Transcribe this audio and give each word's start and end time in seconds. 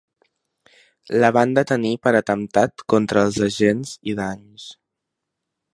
La 1.23 1.29
van 1.35 1.53
va 1.57 1.59
detenir 1.63 1.91
per 2.07 2.15
atemptat 2.21 2.85
contra 2.95 3.25
els 3.27 3.39
agents 3.51 3.95
i 4.13 4.17
danys. 4.23 4.69